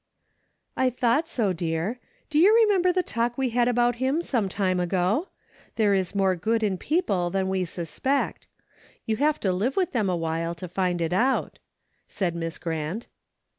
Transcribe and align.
"I 0.75 0.89
thought 0.89 1.27
so, 1.27 1.53
dear. 1.53 1.99
Do 2.31 2.39
you 2.39 2.55
remember 2.65 2.91
the 2.91 3.03
talk 3.03 3.37
we 3.37 3.49
had 3.49 3.67
about 3.67 3.97
him 3.97 4.23
some 4.23 4.49
time 4.49 4.79
ago? 4.79 5.27
There 5.75 5.93
is 5.93 6.15
more 6.15 6.35
good 6.35 6.63
in 6.63 6.71
most 6.73 6.79
people 6.81 7.29
than 7.29 7.47
we 7.47 7.65
suspect. 7.65 8.47
You 9.05 9.17
have 9.17 9.39
to 9.41 9.53
live 9.53 9.77
with 9.77 9.91
them 9.91 10.09
awhile 10.09 10.55
to 10.55 10.67
find 10.67 11.01
it 11.01 11.13
out," 11.13 11.59
said 12.07 12.33
Miss 12.33 12.57
Grant. 12.57 13.09